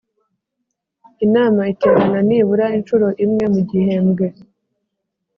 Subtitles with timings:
[1.25, 4.27] Inama iterana nibura incuro imwe mu gihembwe